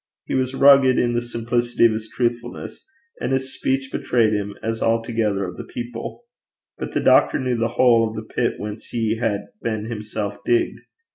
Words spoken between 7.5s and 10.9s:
the hole of the pit whence he had been himself digged.